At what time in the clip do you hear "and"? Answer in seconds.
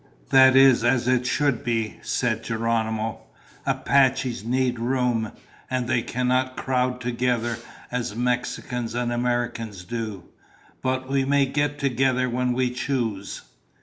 5.69-5.87, 8.95-9.13